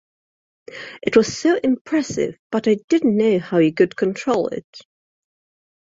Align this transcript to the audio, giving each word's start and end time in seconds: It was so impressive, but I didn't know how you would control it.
It 1.03 1.15
was 1.15 1.37
so 1.37 1.55
impressive, 1.63 2.35
but 2.51 2.67
I 2.67 2.77
didn't 2.89 3.17
know 3.17 3.37
how 3.37 3.59
you 3.59 3.71
would 3.77 3.95
control 3.95 4.47
it. 4.47 4.81